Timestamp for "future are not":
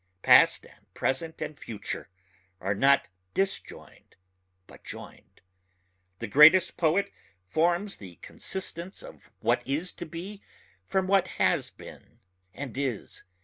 1.59-3.07